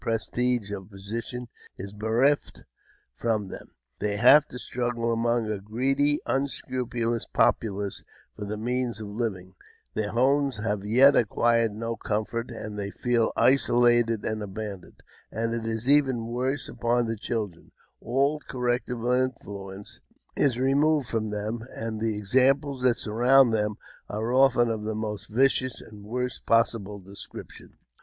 [0.03, 1.47] re5%e of position
[1.77, 2.63] is bereft
[3.13, 3.75] from them.
[3.99, 8.03] They have to struggle among a greedy, unscrupulous populace
[8.35, 9.53] for the means of living;
[9.93, 15.53] their homes have yet acquired no com fort, and they feel isolated and abandoned; and
[15.53, 19.99] it is even worse upon the children; all corrective influence
[20.35, 23.75] is removed from them, and the examples that surround them
[24.09, 27.77] are often of the most vicious and worst possible description.